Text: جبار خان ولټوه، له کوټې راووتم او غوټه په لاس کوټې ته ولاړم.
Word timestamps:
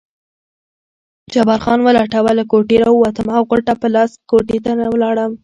جبار 1.33 1.59
خان 1.65 1.79
ولټوه، 1.83 2.31
له 2.39 2.43
کوټې 2.51 2.77
راووتم 2.83 3.27
او 3.37 3.41
غوټه 3.49 3.73
په 3.81 3.87
لاس 3.95 4.11
کوټې 4.29 4.57
ته 4.65 4.71
ولاړم. 4.93 5.31